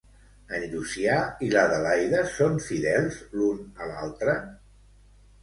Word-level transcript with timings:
En 0.59 0.63
Llucià 0.69 1.17
i 1.47 1.49
l'Adelaida 1.55 2.23
són 2.39 2.57
fidels 2.69 3.21
l'un 3.37 3.61
a 3.87 3.91
l'altre? 3.93 4.37